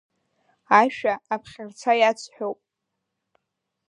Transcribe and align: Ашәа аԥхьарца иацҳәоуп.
Ашәа 0.79 1.13
аԥхьарца 1.33 1.91
иацҳәоуп. 1.99 2.59